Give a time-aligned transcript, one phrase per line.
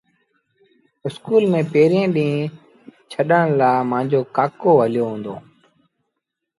[1.05, 2.51] اسڪول ميݩ پيريٚݩ ڏيٚݩهݩ
[3.11, 5.35] ڇڏڻ لآ مآݩجو ڪآڪو هليو هُݩدو۔